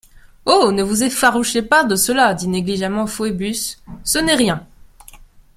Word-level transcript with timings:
Oh! 0.45 0.71
ne 0.73 0.81
vous 0.81 1.03
effarouchez 1.03 1.61
pas 1.61 1.83
de 1.83 1.95
cela, 1.95 2.33
dit 2.33 2.47
négligemment 2.47 3.05
Phœbus, 3.05 3.79
ce 4.03 4.17
n’est 4.17 4.33
rien. 4.33 4.65